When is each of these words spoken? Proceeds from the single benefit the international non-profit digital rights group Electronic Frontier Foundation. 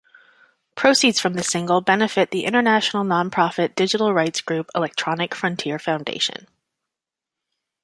Proceeds 0.73 1.19
from 1.19 1.35
the 1.35 1.43
single 1.43 1.79
benefit 1.79 2.31
the 2.31 2.45
international 2.45 3.03
non-profit 3.03 3.75
digital 3.75 4.15
rights 4.15 4.41
group 4.41 4.67
Electronic 4.73 5.35
Frontier 5.35 5.77
Foundation. 5.77 6.47